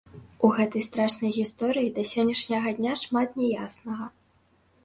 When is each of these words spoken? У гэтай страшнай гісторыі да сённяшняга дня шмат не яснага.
У 0.47 0.49
гэтай 0.59 0.83
страшнай 0.85 1.31
гісторыі 1.35 1.91
да 1.97 2.07
сённяшняга 2.13 2.73
дня 2.81 2.97
шмат 3.05 3.29
не 3.43 3.47
яснага. 3.67 4.13